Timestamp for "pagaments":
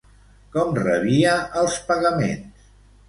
1.91-2.73